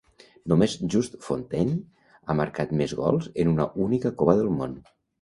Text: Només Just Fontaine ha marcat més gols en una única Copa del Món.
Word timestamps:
Només 0.53 0.71
Just 0.93 1.17
Fontaine 1.25 1.77
ha 2.25 2.39
marcat 2.41 2.75
més 2.83 2.99
gols 3.05 3.31
en 3.45 3.55
una 3.57 3.71
única 3.89 4.17
Copa 4.23 4.41
del 4.43 4.55
Món. 4.61 4.79